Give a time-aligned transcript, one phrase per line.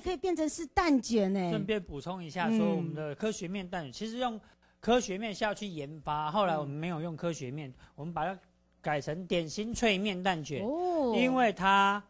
[0.00, 1.50] 可以变成是蛋卷呢。
[1.50, 4.40] 顺便补充一下，说我们的科学面蛋卷，嗯、其实用
[4.80, 8.38] 科学面下去研发，后来我们没有用科学面，我们把它
[8.80, 10.64] 改成点心脆面蛋卷。
[10.64, 12.02] 哦，因为它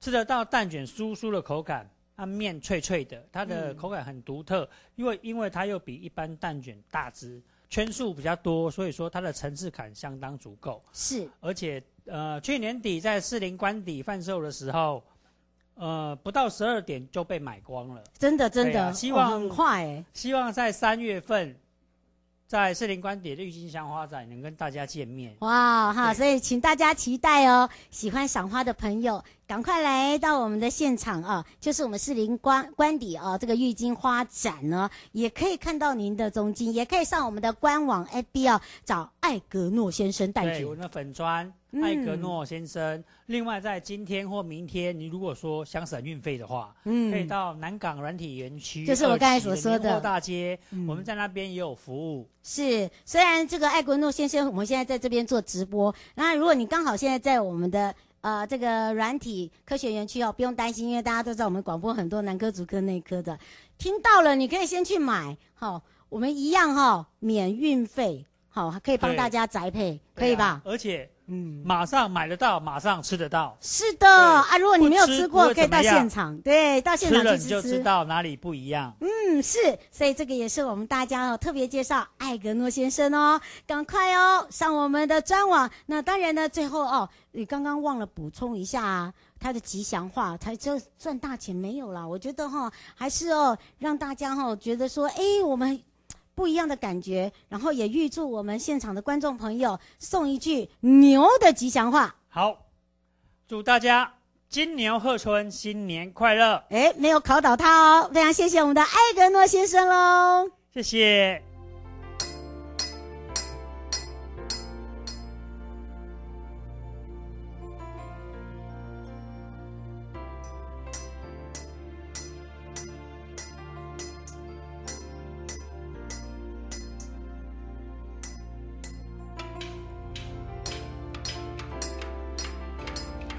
[0.00, 4.68] 吃得到蛋卷酥酥的口感，它面脆脆的，它的口感很独特。
[4.96, 10.82] 因为因为它又比一般蛋卷大只，圈数比较多，所以说它的层次感相当足够。
[10.92, 15.02] 是，而且呃，去年底在士林官邸贩售的时候。
[15.76, 21.56] 呃，不到十二点就被买光了，真的真的，啊、希望、哦、很快哎，希望在三月份，
[22.46, 25.34] 在士林官邸的郁金香花展能跟大家见面。
[25.40, 29.22] 哇哈，所以请大家期待哦，喜欢赏花的朋友。
[29.46, 31.44] 赶快来到我们的现场啊！
[31.60, 40.54] 就是我们士林官官邸啊，这个郁金花展呢，也可以看到您的踪迹，也可以上我们的官网 FB 啊，找艾格诺先生蛋卷。
[40.60, 41.52] 对，我们的粉专
[41.82, 42.96] 艾格诺先生。
[42.96, 52.28] 嗯、另外，在今天或明天，你如果说想省运费的话，嗯，可以到南港软体园区，就是我刚才所说的大街，嗯、我们在那边也有服务。
[52.42, 57.94] 是，虽然这个艾格诺先生，我们现在在这边做直播，那如果你刚好现在在我们的。
[58.24, 63.38] 呃，这个软体科学园区哦，不用担心，因为大家都知道我们广播很多男科、主科、内科的，
[63.76, 70.44] 听到了你可以先去买，好、哦，我们一样哈、哦，免运费，好、可以帮大家宅配，可以吧？
[70.44, 71.10] 啊、而且。
[71.26, 73.56] 嗯，马上买得到，马上吃得到。
[73.58, 77.48] 是的啊，如果你没有吃过，可以到现场，对，到现场去吃。
[77.48, 78.94] 就知道哪里不一样。
[79.00, 79.56] 嗯，是，
[79.90, 85.70] 所以这个也是我们大家哦特别介绍艾格诺先生哦，赶快哦上我们的专网。
[85.86, 92.06] 那当然呢，最后哦，你刚刚忘了补充一下啊，他的吉祥话，他就赚大钱没有啦。
[92.06, 95.82] 我觉得哈、哦，还是哦让大家哈、哦、觉得说，哎，我们。
[96.34, 102.14] 不一样的感觉，然后也预祝我们现场的观众朋友送一句牛的吉祥话。
[102.28, 102.66] 好，
[103.46, 104.12] 祝大家
[104.48, 106.62] 金牛贺春，新年快乐！
[106.70, 111.53] 哎，没有考倒他哦，非常谢谢我们的艾格诺先生喽，谢谢。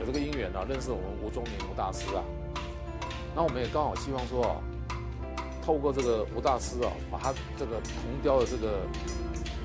[0.06, 2.24] 这个因缘啊，认识我们吴宗宁吴大师啊，
[3.36, 4.56] 那我们也刚好希望说啊，
[5.66, 8.82] 透过这个吴大师啊，把他这个铜雕的这个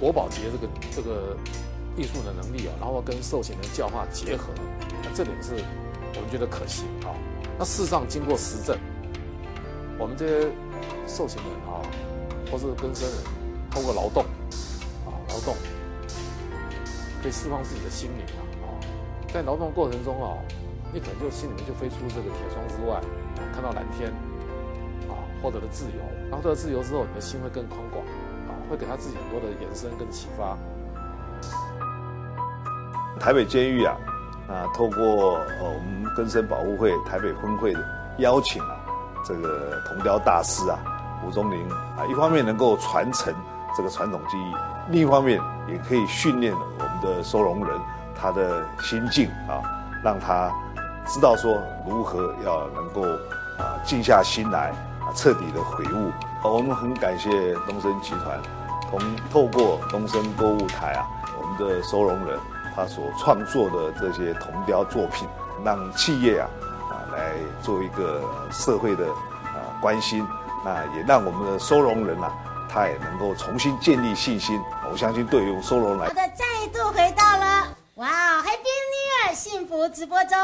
[0.01, 1.37] 国宝级的这个这个
[1.97, 4.49] 艺术的能力啊，然后跟受刑人教化结合，
[5.15, 5.53] 这点是
[6.15, 7.13] 我们觉得可行啊。
[7.59, 8.79] 那事实上经过实证，
[9.99, 10.49] 我们这些
[11.07, 11.85] 受刑人啊，
[12.51, 13.19] 或是更生人，
[13.71, 14.25] 通过劳动
[15.05, 15.55] 啊劳动，
[17.23, 18.41] 可以释放自己的心灵啊。
[19.33, 20.35] 在劳动过程中啊，
[20.93, 23.01] 你可能就心里面就飞出这个铁窗之外，
[23.55, 24.11] 看到蓝天，
[25.09, 26.03] 啊，获得了自由。
[26.29, 28.05] 然后获得自由之后，你的心会更宽广，
[28.49, 30.57] 啊，会给他自己很多的延伸跟启发。
[33.21, 33.97] 台北监狱啊，
[34.49, 37.81] 啊，透过呃我们根生保护会台北分会的
[38.19, 38.75] 邀请啊，
[39.25, 40.77] 这个铜雕大师啊
[41.25, 43.33] 吴宗林啊，一方面能够传承
[43.77, 44.55] 这个传统技艺，
[44.91, 47.81] 另一方面也可以训练我们的收容人。
[48.21, 49.63] 他的心境啊，
[50.05, 50.51] 让他
[51.07, 53.03] 知道说如何要能够
[53.59, 54.71] 啊静下心来
[55.01, 56.11] 啊，彻底的悔悟。
[56.43, 57.31] 我们很感谢
[57.67, 58.41] 东森集团，
[58.91, 59.01] 从
[59.31, 61.07] 透过东森购物台啊，
[61.41, 62.39] 我们的收容人
[62.75, 65.27] 他所创作的这些铜雕作品，
[65.65, 66.49] 让企业啊
[66.91, 67.33] 啊来
[67.63, 70.27] 做一个社会的啊关心，
[70.65, 72.33] 那也让我们的收容人啊，
[72.69, 74.61] 他也能够重新建立信心。
[74.91, 77.30] 我相信对于收容来，好的，再度回到。
[78.01, 79.35] 哇、wow，Happy New Year！
[79.35, 80.39] 幸福直播中，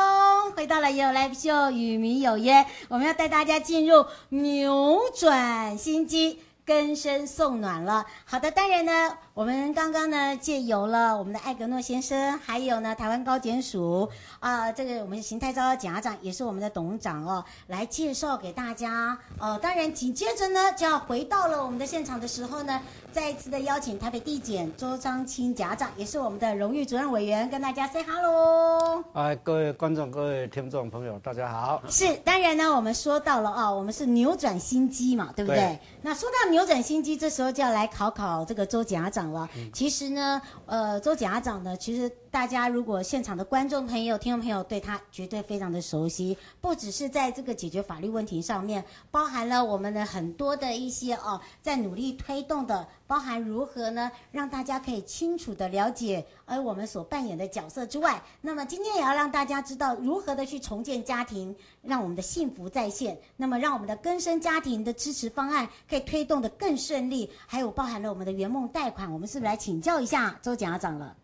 [0.55, 8.05] 回到了有 Live Show 与民有约，我们要带大家进入扭转心机，根深送暖了。
[8.27, 14.09] 好的，当然呢，我们刚刚呢借由了我们的艾格诺先生，还有呢台湾高检署
[14.41, 19.19] 啊，这个我们邢太昭检察长也是我们的董事长哦，来介绍给大家。
[19.39, 22.81] 哦，当然紧接着呢就要回到了我们的现场的时候呢，
[23.13, 29.05] 再一次的邀请台北地检周章清检察长，也是我们的荣誉主任委员，跟大家 say hello。
[29.13, 31.83] 哎，各位观众、各位听众朋友，大家好。
[31.91, 35.59] 是，当然呢，我们说到了啊、哦，我们是扭转心机嘛，对不对？
[35.59, 39.49] 对那说到扭转心机，这时候就要来考考这个周检察长了。
[39.57, 71.17] 嗯、其实呢，呃，周检察长呢，其实大家如果现场的观众朋友、听众朋友对他绝对非常的熟悉，不只是在这个解决法律问题上面，包含了我们的很多的一些哦，在努力推动的，包含如何呢，让大家可以清楚的了解，而我们所扮演的角色之外，那么今天也要让大家知道如何的去重建家庭，让我们的幸福再现，那么让我们的更生家庭的支持方案可以推动的更顺利，还有包含了我们的圆梦贷款，我们是不是来请教一下周检察长了？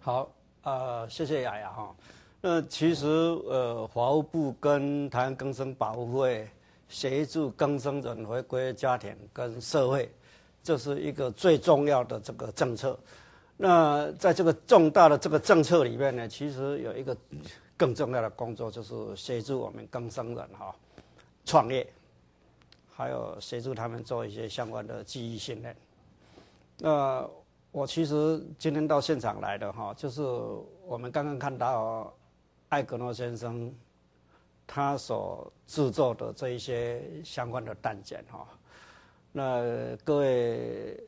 [0.00, 0.28] 好，
[0.62, 1.94] 呃，谢谢雅雅哈。
[2.40, 6.48] 那其实呃，法务部跟台湾更生保护会
[6.88, 10.08] 协助更生人回归家庭跟社会，
[10.66, 12.98] 这是一个最重要的这个政策。
[13.56, 17.16] 那在这个重大的这个政策里面呢，其实有一个
[17.76, 20.74] 更重要的工作，就是协助我们更生人哈
[21.44, 21.86] 创业。
[22.98, 25.76] 还有协助他们做一些相关的记忆训练。
[26.78, 27.28] 那
[27.70, 30.22] 我其实今天到现场来的哈，就是
[30.86, 32.10] 我们刚刚看到
[32.70, 33.70] 艾格诺先生
[34.66, 38.48] 他所制作的这一些相关的弹件哈。
[39.36, 40.98] 那各位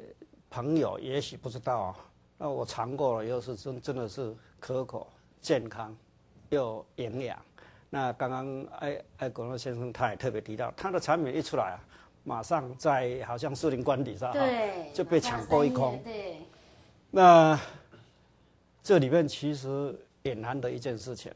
[0.50, 1.96] 朋友也许不知道啊，
[2.36, 5.06] 那我尝过了，又是真真的是可口、
[5.40, 5.96] 健康
[6.50, 7.38] 又营养。
[7.88, 11.80] 那刚刚艾艾国诺先生他也特别提到，他的产品一出来啊，
[12.22, 15.98] 马上在好像树林官邸上，对，就被抢购一空。
[16.04, 16.36] 对。
[17.10, 17.58] 那
[18.82, 21.32] 这里面其实隐含的一件事情，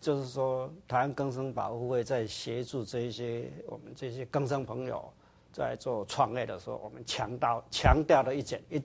[0.00, 5.08] 就是说台湾更生保护会在协助这一些我们这些更生朋友
[5.54, 8.82] 在做创业的时候，我们强调强调的一件一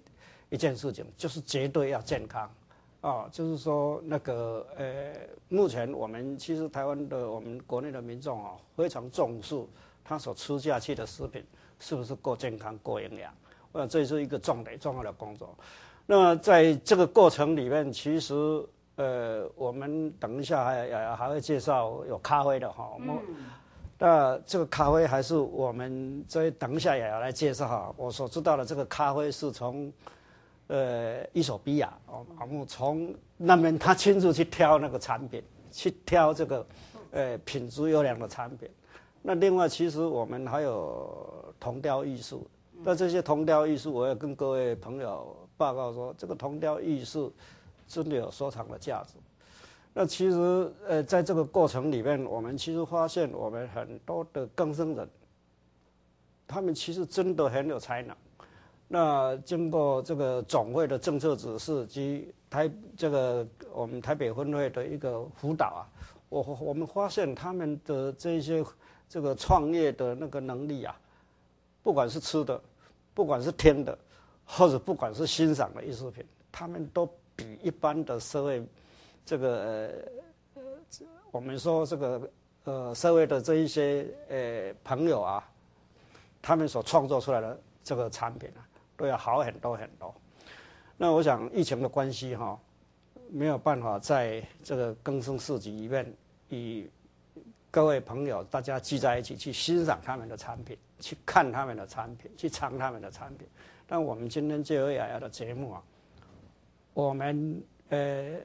[0.52, 2.50] 一件事情，就是绝对要健康。
[3.02, 5.14] 啊，就是说那个呃，
[5.48, 9.56] 目前我们其实台湾的我们国内的民众啊，非常重视
[10.04, 11.44] 他所吃下去的食品
[11.80, 13.34] 是不是够健康、够营养。
[13.72, 15.58] 我这是一个重点、重要的工作。
[16.06, 18.36] 那么在这个过程里面，其实
[18.98, 22.90] 呃，我们等一下还还会介绍有咖啡的哈。
[22.94, 23.16] 我们
[24.00, 27.94] 那这个咖啡还是我们在等一下也要来介绍哈。
[27.96, 29.94] 我所知道的这个咖啡是从。
[30.72, 36.68] 呃，伊索比亚哦，我从那边他亲自去挑那个产品，去挑这个，
[37.10, 38.70] 呃，品质优良的产品。
[39.24, 42.48] 那另外，其实我们还有铜雕艺术。
[42.84, 47.34] 那这些铜雕艺术，我要跟各位朋友报告说，这个铜雕艺术
[47.88, 49.16] 真的有收藏的价值。
[49.94, 55.10] 那其实，呃，在这个过程里面，我们其实发现，我们很多的更生人，
[56.48, 58.16] 他们其实真的很有才能。
[58.88, 65.82] 那经过这个总会的政策指示及台这个我们台北分会的一个辅导啊，
[66.30, 68.64] 我我们发现他们的这些
[69.08, 71.00] 这个创业的那个能力啊，
[71.84, 72.60] 不管是吃的，
[73.14, 73.98] 不管是听的，
[74.46, 78.64] 或者不管是欣赏的艺术品，他们都比一般的社会
[79.30, 80.02] 这个
[80.56, 80.64] 呃
[81.30, 82.32] 我们说这个
[82.64, 85.48] 呃社会的这一些呃朋友啊，
[86.42, 88.66] 他们所创作出来的这个产品啊。
[88.98, 90.14] 都要好很多很多。
[90.98, 92.60] 那我想疫情的关系哈，
[93.30, 96.14] 没有办法在这个更生市集里面
[96.50, 96.92] 与
[97.72, 103.48] 各位朋友大家聚在一起去欣赏他们的产品，去看他们的产品，去尝他们的产品。
[103.88, 105.84] 但我们今天就有雅雅的节目啊，
[106.94, 108.36] 我们呃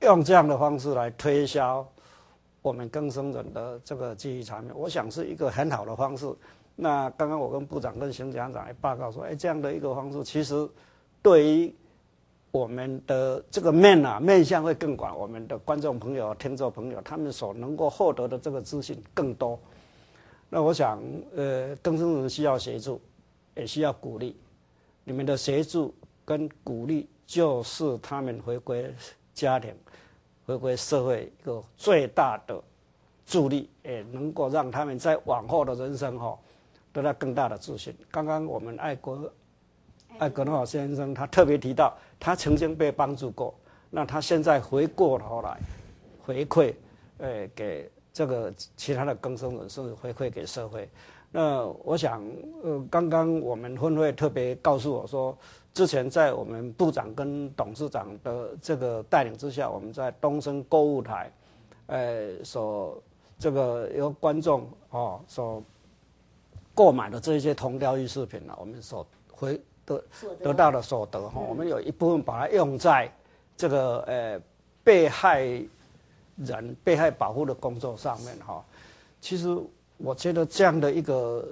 [0.00, 1.86] 用这样的方式来推销
[2.62, 6.32] 我们更生人的这个记忆产品，我想是一个很好的方式。
[6.76, 10.68] 那刚刚我跟部长跟邢检察长也报告说，哎，这样的一个方式，其实
[11.20, 11.74] 对于
[12.50, 19.58] 我们的这个面啊，面向会更广，我们的观众朋友、听众朋友，他们所能够获得的这个资讯更多。
[20.48, 21.02] 那我想，
[21.34, 23.00] 呃，更生人需要协助，
[23.54, 24.36] 也需要鼓励。
[25.04, 25.92] 你们的协助
[26.24, 28.94] 跟鼓励，就是他们回归
[29.34, 29.74] 家庭、
[30.48, 32.58] 回归社会一个最大的
[33.26, 36.34] 助力，也能够让他们在往后的人生哈。
[36.90, 37.94] 得到更大的自信。
[38.10, 39.30] 刚刚我们艾格
[40.16, 43.54] 艾格诺先生他特别提到，他曾经被帮助过，
[43.90, 45.58] 那他现在回过头来
[46.24, 46.74] 回馈，
[47.18, 50.88] 呃，给这个其他的更生人士回馈给社会。
[51.30, 52.24] 那我想，
[52.64, 55.36] 呃，刚刚我们分会特别告诉我说，
[55.78, 61.30] 之前在我们部长跟董事长的这个带领之下，我们在东升购物台，
[61.86, 63.00] 呃，所
[63.38, 65.62] 这个由观众哦所
[66.74, 70.02] 购买的这一些铜雕艺术品呢，我们所回得
[70.42, 73.08] 得到的所得哈，我们有一部分把它用在
[73.56, 74.40] 这个呃
[74.82, 75.42] 被害
[76.38, 78.64] 人被害保护的工作上面哈。
[79.20, 79.56] 其实
[79.96, 81.48] 我觉得这样的一个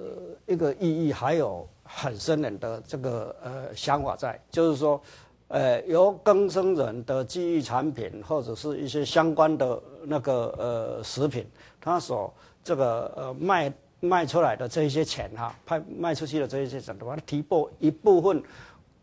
[0.47, 5.01] 一个意义还有很深远的这个呃想法在，就是说，
[5.47, 11.47] 呃由更生人的记忆产品或者是一些相关的那个呃食品，
[11.81, 13.73] 它所这个呃卖。
[13.99, 18.43] 卖出来的这一些钱哈，卖卖出去的这一些钱的话，提拨一部分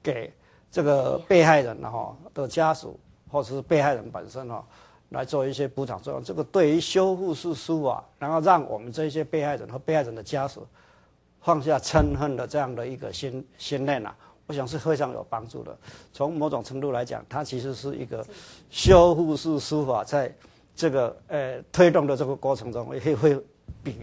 [0.00, 0.32] 给
[0.70, 2.96] 这个被害人哈的家属，
[3.28, 4.64] 或者是被害人本身哈，
[5.08, 6.22] 来做一些补偿作用。
[6.22, 10.64] 这个对于修复式书法，然后让我们这些被害人和被害人的家属
[11.44, 14.16] 放下嗔恨的这样的一个心心念啊，
[14.48, 15.78] 我想是非常有帮助的。
[16.12, 18.26] 从某种程度来讲，它其实是一个
[18.70, 20.34] 修复式书法在
[20.74, 23.40] 这个呃推动的这个过程中，也会
[23.84, 23.94] 比。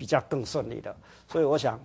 [0.00, 0.96] 比较更顺利的，
[1.28, 1.78] 所以我想，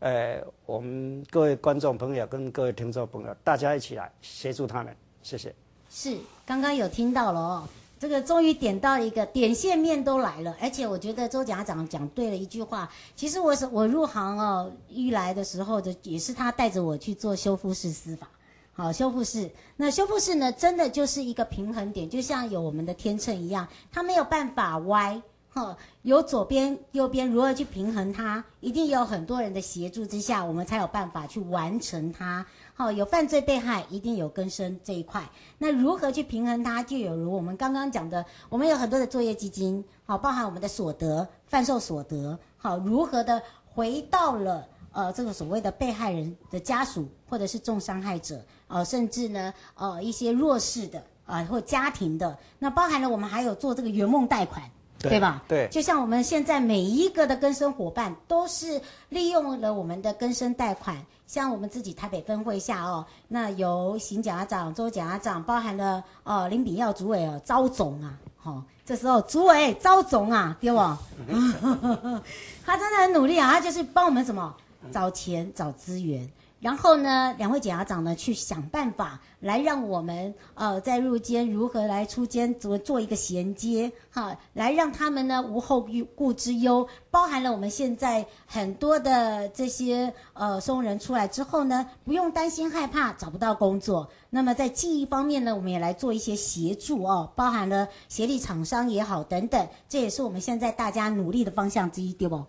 [0.00, 5.54] 呃，我们各位观众朋友跟各位听众朋友，大家一起来协助他们，谢谢。
[5.88, 6.14] 是，
[6.44, 7.68] 刚刚有听到了哦，
[8.04, 18.28] 这个终于点到一个点线面都来了，而且我觉得周家长讲对了一句话，其实我是我入行哦，一来的时候的也是他带着我去做修复式司法，
[18.74, 25.22] 好，修复式，那修复式呢，真的就是一个平衡点，就像有我们的天秤一样，它没有办法歪。
[25.48, 28.44] 哈，有左边、右边如何去平衡它？
[28.58, 32.44] 一定有很多人的协助之下，我们才有办法去完成它。
[32.76, 35.22] 好，有犯罪被害，一定有更生这一块。
[35.58, 36.82] 那如何去平衡它？
[36.82, 54.68] 就有如我们刚刚讲的，我们有很多的作业基金，好，包含我们的所得、贩售所得，好，如何的回到了呃这个所谓的被害人的家属，或者是重伤害者，呃，甚至呢呃一些弱势的啊、呃、或家庭的，那包含了我们还有做这个圆梦贷款。
[54.98, 55.44] 对，对吧？
[55.46, 60.96] 对，就像我们现在每一个的更生伙伴，都是利用了我们的更生贷款。
[61.26, 70.78] 像我们自己台北分会下哦，那由邢检察长、周检察长，包含了哦林炳耀主委哦，招总啊，好、哦，这时候主委招总啊，对不？
[72.64, 74.54] 他真的很努力啊，他就是帮我们什么
[74.92, 76.28] 找钱、找资源。
[76.64, 94.08] 然后呢，两位检察长呢去想办法来让我们呃在入监如何来出监，怎么做一个衔接哈，来让他们呢无后顾之忧，包含了我们现在很多的这些呃松人出来之后呢，不用担心害怕找不到工作。
[94.30, 102.42] 那么在记忆方面呢，我们也来做一些协助哦，包含了协力厂商也好等等，这也是我们现在大家努力的方向之一，对不？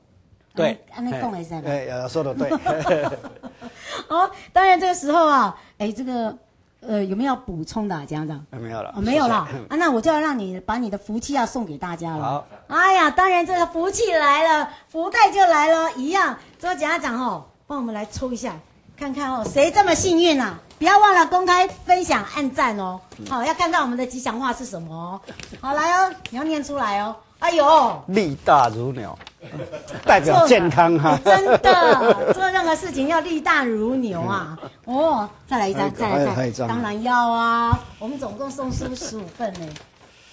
[0.55, 1.61] 对，安内讲一下。
[1.65, 2.49] 哎，说的对。
[4.07, 6.35] 哦，当然这个时候啊，哎，这个
[6.81, 8.61] 呃有没有要补充的，检察长？
[8.61, 9.35] 没有了，哦，没有了。
[9.35, 12.23] 啊，那我就要让你把你的福气要送给大家了。
[12.23, 12.47] 好。
[12.67, 16.37] 哎呀，当然这个福气来了，福袋就来了，一样。
[16.59, 18.55] 这个检察长哦，帮我们来抽一下，
[18.97, 20.59] 看看哦，谁这么幸运啊？
[20.77, 22.99] 不要忘了公开分享、按赞哦。
[23.29, 25.21] 好，要看到我们的吉祥话是什么哦？
[25.61, 27.15] 好，来哦，你要念出来哦。
[27.45, 29.15] 哎呦，力大如牛，
[30.03, 31.15] 代表健康哈。
[31.23, 34.57] 真的，做任何事情要力大如牛啊！
[34.85, 37.79] 哦，再来一张，再来一张，当然要啊！
[37.99, 39.67] 我们总共送出十五份呢。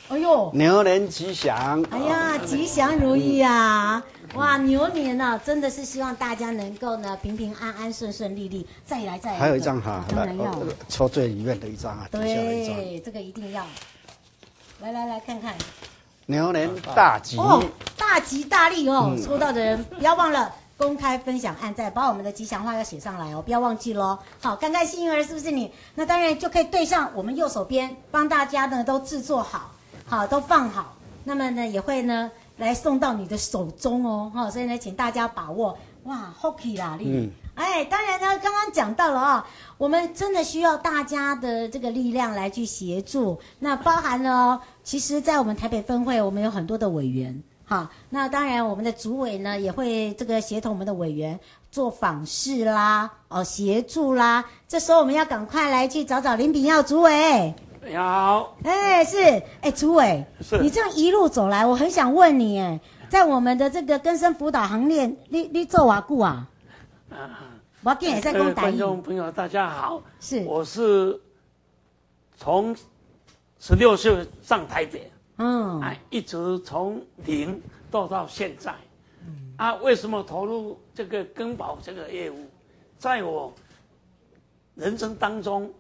[0.09, 1.85] 哎呦，牛年吉祥！
[1.91, 4.03] 哎呀，吉祥如意啊！
[4.35, 8.67] 哇，牛年呢，真的是希望大家能够呢平平安安、顺顺利利。
[8.87, 12.09] 再来，再来，还有一张哈，当然要抽最里面的一张啊。
[12.11, 13.63] 对，这个一定要。
[14.81, 15.55] 来来来看看。
[16.27, 17.63] 牛年大吉哦，
[17.97, 19.17] 大吉大利哦！
[19.23, 24.19] 抽到的人不要忘了公开分享、按赞，把我们的吉祥话要写上来哦，不要忘记喽。
[24.41, 25.73] 好，看看幸运儿是不是你？
[25.95, 29.73] 那当然就可以对上我们右手边，帮大家呢都制作好，
[30.07, 34.31] 好都放好，那么呢也会呢来送到你的手中哦。
[34.35, 35.77] 哈，所以呢，请大家把握。
[36.05, 37.05] 哇，Hockey 啦，丽。
[37.09, 39.45] 嗯哎，当然呢，刚刚讲到了啊、哦，
[39.77, 43.39] 我们真的需要大家的这个力量来去协助。
[43.59, 47.91] 那包含了哦，其实，在我们台北分会，我们有很多的委员，哈。
[48.09, 51.39] 那当然，我们的主委呢，也会这个协同我们的委员
[51.71, 54.43] 做访视啦，哦，协助啦。
[54.67, 57.55] 这时候，我们要赶快来去找找林炳耀主委。
[57.85, 58.57] 你好。
[58.65, 62.81] 哎，是，哎，主委，是你这样一路走来，我很想问你，哎，
[63.11, 66.49] 在我们的这个更生辅导行列，你你做瓦固啊？
[67.13, 67.39] 啊，
[67.83, 71.21] 我今天也在跟观众朋友大家好，是，我是
[72.37, 72.75] 从
[73.59, 78.75] 十六岁上台北，嗯，哎，一直从零到到现在，
[79.21, 82.49] 嗯，啊，为什么投入这个根宝这个业务？
[82.99, 83.53] 在我
[84.75, 85.71] 人生当中，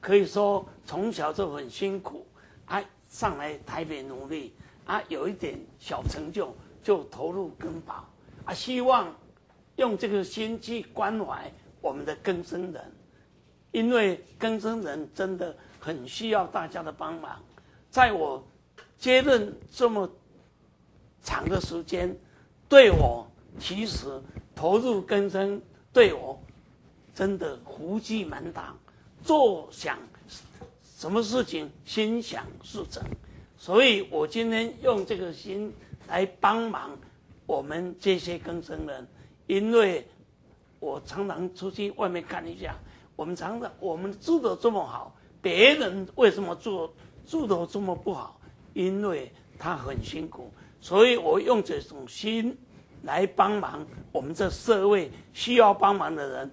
[0.00, 2.26] 可以说从小就很辛苦，
[2.66, 4.52] 啊，上来台北努力，
[4.86, 8.04] 啊，有一点小成就就投入根宝，
[8.44, 9.06] 啊，希望
[9.80, 12.92] 用这个心去关怀我们的更生人，
[13.72, 15.52] 因为更生人真的。
[15.82, 17.42] 很需要大家的帮忙，
[17.90, 18.46] 在我
[18.98, 20.06] 接任这么
[21.22, 22.14] 长的时间，
[22.68, 23.26] 对我
[23.58, 24.06] 其实
[24.54, 25.58] 投入更生，
[25.90, 26.38] 对我
[27.14, 28.78] 真的福气满堂，
[29.24, 29.98] 做想
[30.98, 33.02] 什么事情心想事成，
[33.56, 35.72] 所以我今天用这个心
[36.08, 36.94] 来帮忙
[37.46, 39.08] 我们这些更生人，
[39.50, 40.06] 因为
[40.78, 42.72] 我常常出去外面看一下，
[43.16, 45.12] 我们常常我们住的这么好。
[45.42, 46.88] 别人为什么住
[47.26, 48.40] 住的这么不好？
[48.74, 49.28] 因为
[49.58, 52.56] 他很辛苦，所以我用这种心
[53.02, 56.50] 来帮忙我们这社会需要帮忙的人。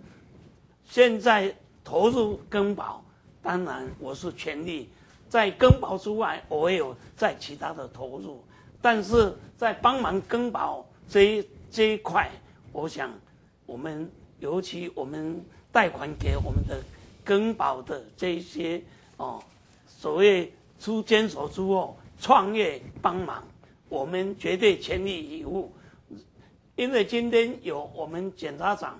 [0.84, 3.04] 现在投入更保，
[3.44, 4.89] 当然我是全力，
[5.30, 8.44] 在更保之外，我也有在其他的投入，
[8.82, 12.32] 但是在帮忙更保这一这一块，
[12.77, 13.12] 我想
[13.65, 14.07] 我们
[14.39, 16.79] 尤其我们贷款给我们的。
[17.27, 18.81] 更保的这些
[19.17, 19.43] 哦，
[19.86, 23.43] 所谓出监所之后创业帮忙，
[23.89, 25.69] 我们绝对全力以赴。
[26.77, 28.98] 因为今天有我们检察长、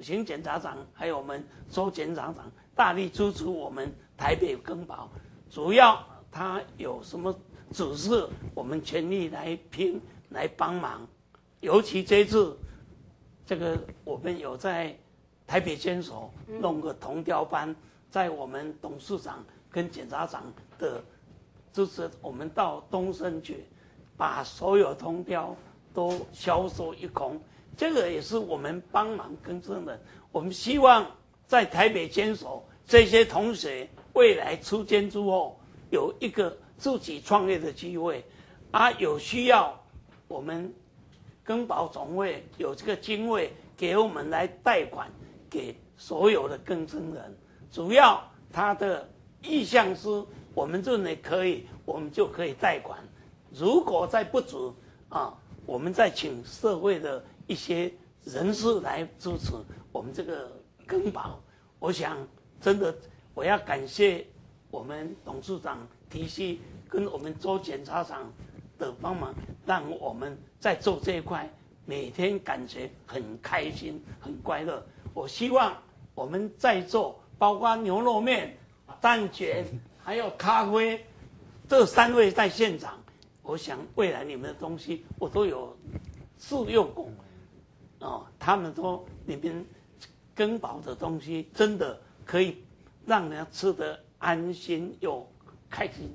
[0.00, 5.10] 邢检察长，还有我们周检察长大力支持我们台北更保。
[5.48, 7.34] 主要他有什么
[7.72, 9.98] 指示，我们全力来拼
[10.28, 11.08] 来帮忙。
[11.60, 12.54] 尤其这次，
[13.46, 14.96] 这个我们有在。
[15.44, 17.74] 台北监所弄个铜雕班，
[18.08, 20.44] 在我们董事长跟检察长
[20.78, 21.02] 的
[21.74, 23.66] 支持，我们到东升去，
[24.16, 25.54] 把所有铜雕
[25.92, 27.38] 都销售一空。
[27.76, 30.00] 这个也是我们帮忙更生的。
[30.30, 31.04] 我们希望
[31.46, 38.24] 在台北监所这些同学未来出监之后，有一个自己创业的机会，
[38.70, 39.78] 啊，有需要，
[40.28, 40.72] 我们
[41.44, 45.10] 更保总会有这个经费给我们来贷款。
[45.50, 47.36] 给所有的更生人，
[47.70, 49.06] 主要他的
[49.42, 50.08] 意向是，
[50.54, 52.98] 我们认为可以，我们就可以贷款。
[53.52, 54.74] 如果再不足
[55.10, 57.92] 啊，我们再请社会的一些
[58.24, 59.52] 人士来支持
[59.92, 60.50] 我们这个
[60.86, 61.38] 更保。
[61.78, 62.16] 我想，
[62.58, 62.96] 真的
[63.34, 64.26] 我要感谢
[64.70, 66.56] 我们董事长提携
[66.88, 68.32] 跟我们周检察长
[68.82, 69.32] 的帮忙，
[69.64, 71.48] 让我们在做这一块
[71.86, 74.84] 每天感觉很开心、很快乐。
[75.14, 75.72] 我希望
[76.16, 78.56] 我们在做，包括牛肉面、
[79.00, 79.64] 蛋卷，
[80.02, 81.06] 还有咖啡，
[81.68, 82.98] 这三位在现场，
[83.42, 85.76] 我想未来你们的东西我都有
[86.38, 87.08] 试用过，
[88.00, 89.64] 哦，他们说你们
[90.34, 92.64] 更保的东西真的可以
[93.06, 95.24] 让人家吃得安心又
[95.70, 96.12] 开心，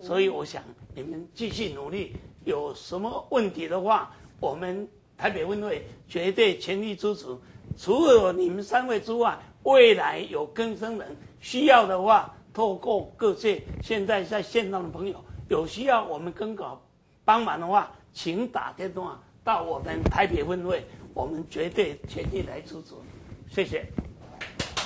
[0.00, 0.62] 所以我想
[0.98, 2.12] 你们继续努力，
[2.44, 7.26] 有什么问题的话，我们台北分会绝对全力支持。
[7.76, 16.82] 除了你们三位之外，未来有更生人需要的话，透过各界现在在线上的朋友有需要我们更保
[17.24, 20.84] 帮忙的话，请打电话到我们台北分会，
[21.14, 22.94] 我们绝对全力来支持。
[23.48, 23.86] 谢谢。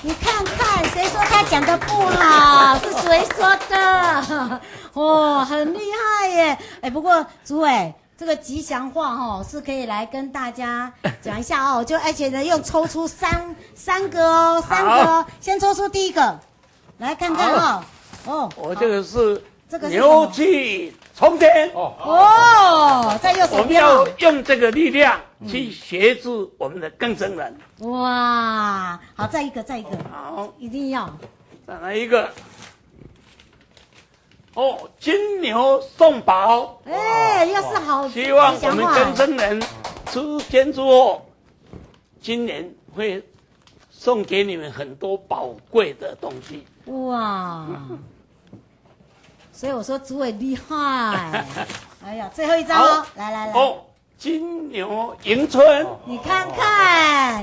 [0.04, 2.76] 你看看，谁说他讲的不好？
[2.78, 4.60] 是谁说的？
[4.94, 6.58] 哦，很厉害耶！
[6.80, 7.94] 哎，不过朱伟。
[8.14, 11.82] 这个吉祥话哦，是可以来跟大家讲一下哦。
[11.86, 15.26] 就而且呢，又抽出三三个哦，三个哦。
[15.40, 16.38] 先抽出第一个，
[16.98, 17.84] 来看看哦。
[18.26, 21.94] 哦，我这个是这个牛气冲天哦。
[21.98, 23.82] 哦，在右手边。
[23.82, 27.56] 我们要用这个力量去协助我们的更生人。
[27.78, 31.08] 哇，好，再一个，再一个，好，一定要。
[31.66, 32.28] 再来一个。
[34.52, 39.62] 哦，金牛送宝，哎，又是好，希望我们更生人
[40.10, 41.26] 出天之后，
[42.20, 43.26] 今年会
[43.90, 46.66] 送给你们很多宝贵的东西。
[46.92, 47.66] 哇，
[49.62, 51.44] 所以我说主委厉害。
[52.04, 53.52] 哎呀，最后一张哦，来来来。
[53.52, 53.76] 哦，
[54.18, 57.40] 金牛迎春，你看看，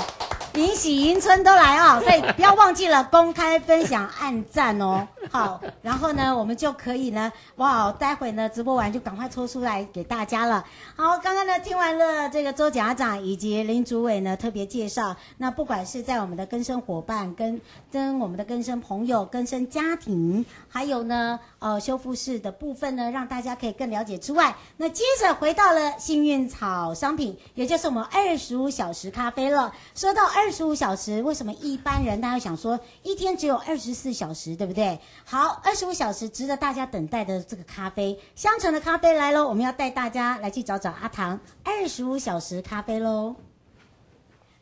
[0.55, 5.07] 迎喜迎春都来哦，所以不要忘记了公开分享、按赞哦。
[5.29, 10.45] 好，然后呢，我们就可以呢，哇，待会呢直播完就赶快抽出来给大家。
[10.45, 10.65] 了。
[10.95, 12.93] 好，刚刚呢听完了这个周家。
[12.93, 19.95] 长以及林主委呢特别介绍，那不管是在我们的更生伙伴跟跟我们的更生朋友、更生家。
[19.95, 23.49] 庭，还有呢呃修复室的部分呢，让大家。
[23.59, 29.73] 可以更了解之外，那接着回到了幸运草商品，也就是我们二十五小时咖啡了。
[29.93, 34.99] 说到二十五小时，为什么一般人大家想说一天只有二十四小时，对不对？
[35.25, 39.47] 好，二十五小时值得大家等待的这个咖啡，香橙的咖啡来喽！
[39.47, 43.35] 我们要带大家来去找找阿唐二十五小时咖啡喽。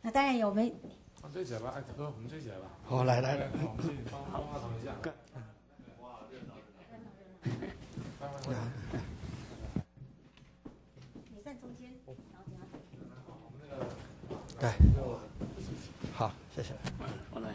[0.02, 0.74] 那当然有没？
[1.34, 2.62] 追起来吧，哎，哥，我们追起来吧。
[2.84, 4.92] 好，来来来，我们去帮帮阿唐一下。
[6.00, 7.54] 哇，热闹热闹。
[8.18, 8.58] 来来来。
[11.30, 12.64] 你站中间，然后给他。
[13.28, 13.92] 我们那个。
[14.58, 15.27] 对。
[16.58, 16.74] 好，谢谢。
[17.30, 17.50] 我来。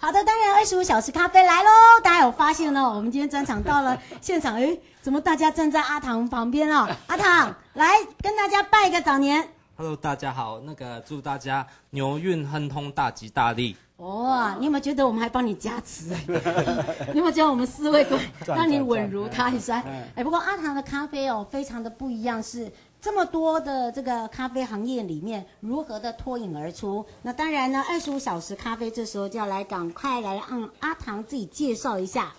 [0.00, 1.70] 好的，当然二十五小时咖啡来喽！
[2.02, 2.82] 大家有发现呢？
[2.82, 6.88] 我们今天专场到了现场，哎，怎么大家站在阿唐旁边哦？
[7.06, 9.48] 阿唐，来跟大家拜个早年。
[9.82, 13.76] Hello，大家好，那个祝大家牛运亨通，大吉大利。
[13.96, 16.14] 哇，你有没有觉得我们还帮你加持？
[17.12, 18.06] 你有没有觉得我们四位
[18.46, 19.82] 让你稳如泰山？
[20.14, 22.70] 哎，不过阿唐的咖啡哦，非常的不一样，是。
[23.00, 27.04] 这么多的这个咖啡行业里面，如何的脱颖而出？
[27.20, 32.32] 那当然呢，二十五小时咖啡这时候就要来赶快来让阿唐自己介绍一下。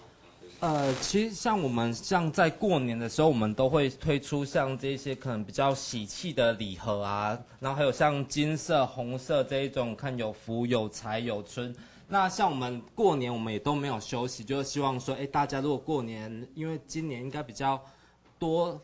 [0.64, 11.76] 呃，其实像我们像在过年的时候，我们都会推出像这些可能比较喜气的礼盒啊，然后还有像金色、红色这一种，看有福、有财、有春。
[12.08, 17.84] 那像我们过年，我们也都没有休息，就是希望说，哎，大家如果过年，因为今年应该比较
[18.40, 18.82] 多。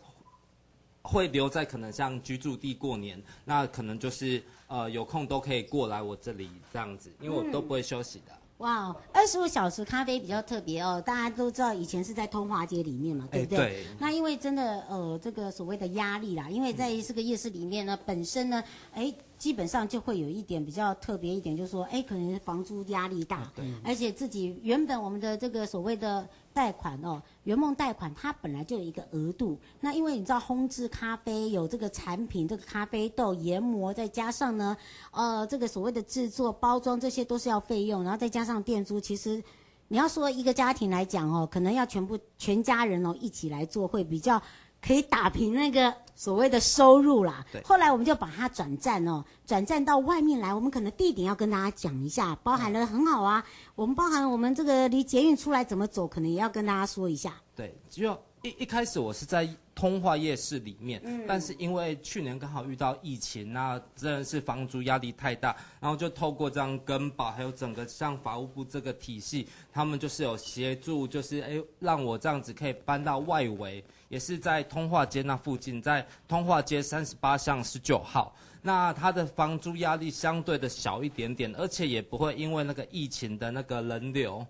[1.01, 8.33] 会留在可能像居住地过年，那可能就是呃有空都可以过来我这里这样子，因为我都不会休息的。
[8.59, 13.57] 哇，二十五小时咖啡比较特别哦，大家都知道以前是在通化街里面嘛，对不对？
[13.57, 13.85] 对。
[13.99, 19.13] 那因为真的呃这个所谓的压力啦，因为在这个夜市里面呢，嗯、本身呢，哎。
[19.39, 34.75] 基本上就会有一点比较特别一点，就是说，哎，可能房租压力大，对，而且自己原本我们的这个所谓的贷款哦，圆梦贷款它本来就有一个额度，那因为你知道烘制咖啡有这个产品，这个咖啡豆研磨，再加上呢，
[35.11, 39.41] 呃，这个所谓的制作包装这些都是要费用，然后再加上店租，其实
[39.87, 44.41] 你要说一个家庭来讲哦，可能要全部全家人哦一起来做会比较。
[44.81, 47.45] 可以打平那个所谓的收入啦。
[47.51, 47.61] 对。
[47.63, 50.53] 后来我们就把它转战哦，转战到外面来。
[50.53, 53.43] 我们可能地点要跟大家讲一下，包含了很好啊。
[53.75, 57.33] 我们包含我们这个离捷运出来怎么走，可能也要跟大家说一下。
[57.55, 73.83] 对，就一一开始我是在通化夜市里面，嗯，但是因为去年刚好遇到疫情，那真的是房租压力太大，然后就透过这样更保，还有整个像法务部这个体系，他们就是有协助，就是哎让我这样子可以搬到外围。
[74.07, 78.35] 也是在通化街那附近，在通化街三十八巷十九号。
[78.61, 84.45] 那它的房租压力相对的小一点点，而且也不会因为那个疫情的那个人流，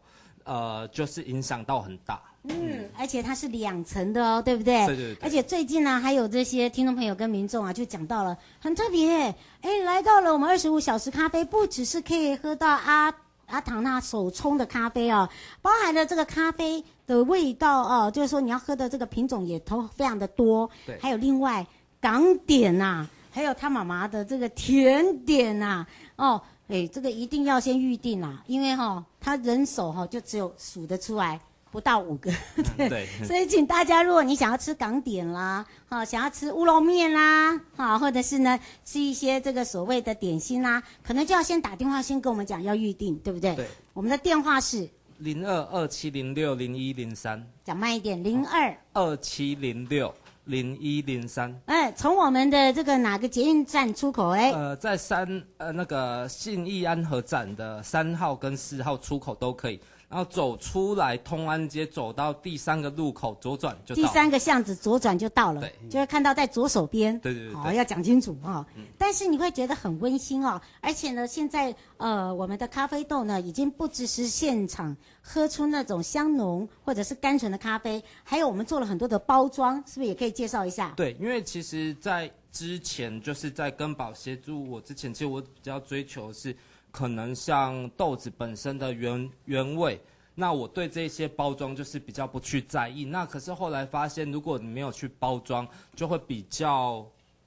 [0.45, 2.21] 呃，就是影响到很大。
[2.43, 4.85] 嗯，而且它是两层的哦，对不对？
[4.87, 5.17] 对对对。
[5.21, 13.13] 而且最近呢，还有这些听众朋友跟民众啊，就讲到了很特别，哎，来到了我们二十五小时咖啡，不只是可以喝到阿
[13.47, 15.29] 阿唐那手冲的咖啡哦，
[15.61, 16.83] 包含了这个咖啡。
[17.09, 21.65] 的味道哦，就是说你要喝的这个品种也都非常的多，对，还有另外
[21.99, 25.83] 港点呐、啊，还有他妈妈的这个甜点呐、
[26.15, 32.31] 啊，哦，哎，这个一定要先预定啦，因为哈、哦，他人手哈、哦、就只有数得出来不到五个，
[32.77, 43.55] 对，对，所以请大家，如果你想要吃港点啦，哈、哦，想要吃乌龙面啦，哈、哦，或者是呢吃一些这个所谓的点心啦，可能就要先打电话先跟我们讲要预定，对不对？
[43.55, 44.89] 对，我们的电话是。
[45.19, 50.13] 零二二七零六零一零三，讲慢一点，零二二七零六
[50.45, 51.53] 零一零三。
[51.65, 54.29] 哎，从我们的这个哪个捷运站出口？
[54.29, 59.77] 哎，呃，在三呃那个信义安和站的三号跟四号出口都可以。
[60.09, 64.01] 然后走出来通安街，走到第三个路口左转就到。
[64.01, 67.17] 第三个巷子左转就到了，对，就会看到在左手边。
[67.19, 68.85] 对对对，好，要讲清楚啊、哦嗯。
[68.97, 80.91] 但是你会觉得很温馨哦，而且呢，现在呃，我们的咖啡豆呢，已经不只是现场喝出那种香浓或者是甘醇的咖啡，还有我们做了很多的包装，是不是也可以介绍一下？
[80.97, 86.55] 对，因为其实，在之前就是在根宝协助我之前，其实我比较追求的是。
[86.91, 90.01] 可能像豆子本身的原原味，
[90.35, 93.05] 那我对这些包装就是比较不去在意。
[93.05, 97.05] 那可是后来发现，如果你没有去包装，就会比较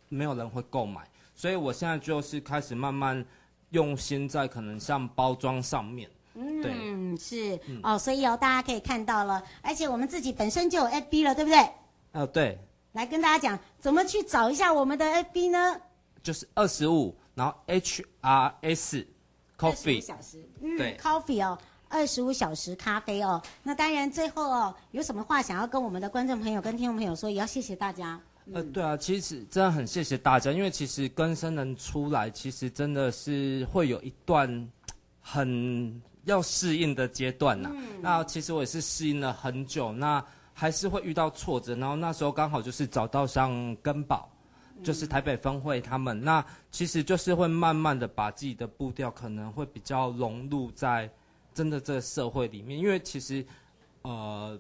[0.09, 1.09] 没有人会购买。
[1.35, 3.25] 所以我现在就是开始慢慢
[3.71, 6.09] 用心在可能像包装上面。
[6.35, 11.71] 嗯，是、嗯、哦，所以哦，大家可以看到了，而且我们自己本身就有 FB 了，对不对？
[12.13, 12.59] 呃，对。
[12.93, 15.81] 来跟大家讲，怎么去找一下我们的 FB 呢？
[16.23, 19.07] 就是二十五，然后 HRS
[19.63, 21.57] Coffee 小时，嗯，对，Coffee 哦，
[21.89, 23.41] 二十五小时咖啡哦。
[23.63, 28.21] 那当然，最后哦，有什么话想要跟我们的观众朋友、跟听众朋友说，也要谢谢大家。
[28.47, 34.69] 嗯、呃，对啊，其实真的很谢谢大家，因为其实更生人出来，其实真的是会有一段
[35.21, 37.73] 很要适应的阶段呐、啊。
[37.77, 41.77] 嗯、那其实我也是适应了很久，那还是会遇到挫折。
[41.77, 44.29] 然后那时候刚好就是找到像根宝，
[44.83, 51.11] 就是台北分会他们，那其实就是会慢慢的把自己的步调可能会比较融入在
[51.55, 53.45] 真的这个社会里面，因为其实
[54.03, 54.59] 呃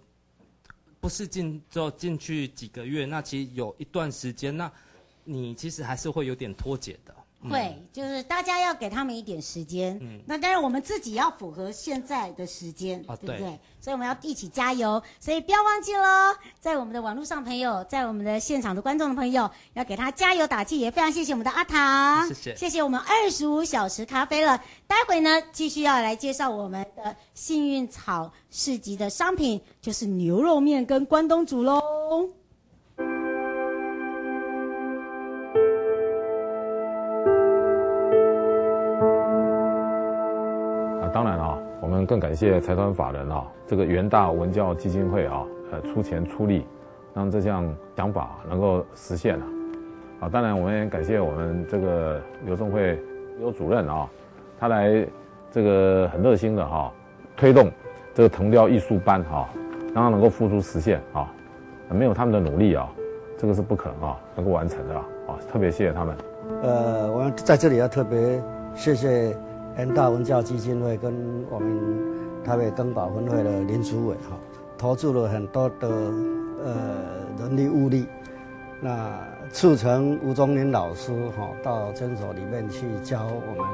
[1.01, 4.71] 不是进就进去几个月，那其实有一段时间，那
[5.25, 7.15] 你其实还是会有点脱节的。
[7.49, 9.99] 会，就是大家要给他们一点时间。
[10.01, 13.39] 嗯，那当然我们自己要符合现在的时间，啊、对不对？
[13.39, 15.03] 对，所以我们要一起加油。
[15.19, 20.79] 所以不要忘记喽，在我们的网络上朋友，在我们的现场的观众的朋友，要给他加油打气。
[20.79, 24.59] 也非常谢谢我们的阿唐，谢谢，谢谢我们二十五小时咖啡了。
[24.87, 31.81] 待会呢，继续要来介绍我们的幸运草市集的商品，就是牛肉面跟关东煮喽。
[42.07, 46.67] 更感谢财团法人啊，这个元大文教基金会啊，呃，出钱出力，
[47.15, 49.45] 让这项想法能够实现了。
[50.21, 52.99] 啊，当然我们也感谢我们这个刘仲会
[53.39, 54.09] 刘主任啊，
[54.59, 55.07] 他来
[55.51, 56.93] 这个很热心的哈，
[57.37, 57.71] 推动
[58.15, 59.49] 这个藤雕艺术班哈，
[59.95, 61.31] 让他能够付诸实现啊。
[61.91, 62.89] 没有他们的努力啊，
[63.37, 65.05] 这个是不可能啊能够完成的啊。
[65.51, 66.17] 特别谢谢他们。
[66.63, 68.43] 呃，我们在这里要特别
[68.75, 69.37] 谢谢。
[69.77, 71.13] 元大文教基金会跟
[71.51, 71.69] 我们
[72.45, 74.37] 台北更保分会的林主委哈，
[74.77, 75.89] 投注了很多的
[76.65, 76.75] 呃
[77.39, 78.07] 人力物力，
[78.81, 79.19] 那
[79.51, 83.67] 促成吴宗林老师哈到诊所里面去教我们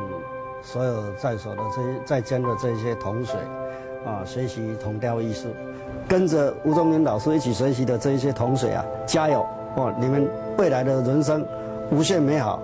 [0.62, 3.36] 所有在所的这些在监的这些同学
[4.06, 5.48] 啊学习铜雕艺术，
[6.08, 9.44] 跟着吴宗林老师一起学习的这一些同学啊，加油
[9.76, 9.92] 哦！
[10.00, 11.44] 你们未来的人生
[11.90, 12.62] 无限美好。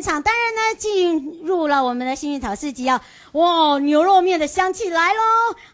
[0.00, 3.04] 现场当然呢，进入了我们的幸运草市集啊！
[3.32, 5.20] 哇，牛肉面的香气来喽！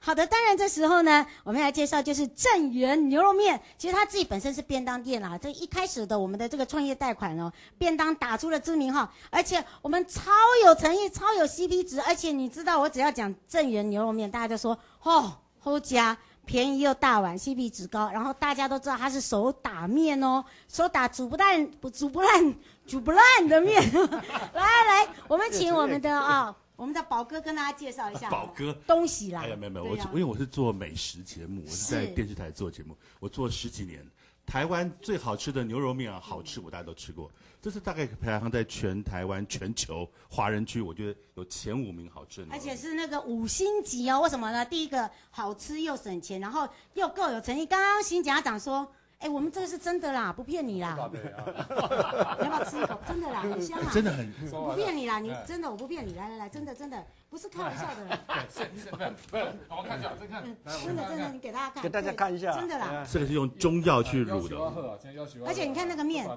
[0.01, 3.63] 好的，当然这时候呢，我们来介绍就是正源牛肉面。
[3.79, 10.33] 其实他自己本身是便当店啊，这一开始的我们的这个创业贷款哦，便当打出了知名号，而且我们超
[10.65, 16.19] 有诚意，超有 CP 值，而且你知道，我只要讲正源牛肉面，大家就说哦，好家。
[16.49, 22.55] 便宜又大碗，CP 值高，然后大家都知道它是手打面哦，手打煮不烂不煮不烂
[22.87, 23.83] 煮不烂的面。
[24.55, 28.31] 来来，我们请我们的啊、哦，我们的宝哥跟大家介绍一下。
[28.31, 29.43] 宝哥，东西啦。
[29.43, 34.07] 哎呀，没有没有，我、啊、因为我是做美食节目，我是在电视台做节目，我做十几年。
[34.47, 37.29] 台湾最好吃的牛肉面啊，好吃，我大家都吃过。
[37.61, 42.53] 这是大概排行在全台湾、全球华人区，我觉得有前五名好吃的。
[42.53, 44.65] 而且是那个五星级哦，为什么呢？
[44.65, 47.67] 第一个好吃又省钱，然后又够有诚意。
[47.67, 48.87] 刚刚新家长说。
[49.19, 50.95] 哎，我们这个是真的啦，不骗你啦。
[51.11, 53.01] 你要不要吃一口？
[53.09, 53.91] 真的啦，很香啊。
[53.91, 54.31] 真的很。
[54.51, 58.19] 不骗你啦，你真的我不骗你，来来来，真的真的不是开玩笑的。
[58.51, 59.37] 是是，不不，
[59.75, 60.43] 我看一下，再看。
[60.85, 61.83] 真的真的，你给大家看。
[61.83, 62.53] 给大家看一下。
[62.53, 63.07] 真的啦。
[63.11, 64.57] 这个是用中药去卤的。
[65.47, 66.29] 而且你看那个面，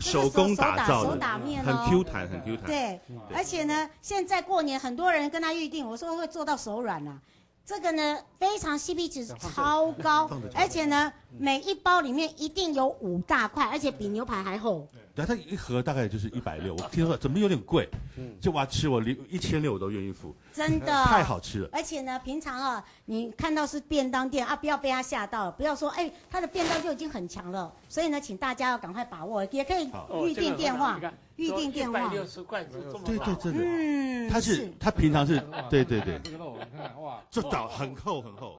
[0.00, 2.66] 手工打造的，手打面很 Q 弹，很 Q 弹。
[2.66, 3.00] 对，
[3.32, 7.20] 而且呢，现在过年很多人跟他预定，我说会做到手软啊。
[7.64, 14.86] 这个呢，非常 CP 值超高，而且呢，每一包里面一定有五大块，而且比牛排还厚。
[15.14, 21.68] 然后它一盒大概就是一百六，我听说怎么有点贵，嗯，就我要吃我一千六我都愿意付，真的太好吃了。
[21.72, 27.70] 而且呢，平常啊，你看到是便当店啊，不要被他吓到了，不要说哎，他的便当就已经很强了。
[27.88, 29.90] 所以呢，请大家要赶快把握，也可以
[30.24, 30.98] 预定电话，
[31.36, 32.10] 预定电话。
[32.10, 38.58] 六十块这么对对，真的，嗯，他是他平常是，对对对，这个肉你看哇，这枣很厚很厚。